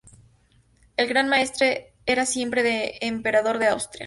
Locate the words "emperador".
3.01-3.59